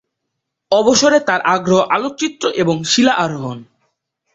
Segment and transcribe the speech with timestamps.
[0.71, 3.57] অবসরে তার আগ্রহ আলোকচিত্র এবং শিলা আরোহণ।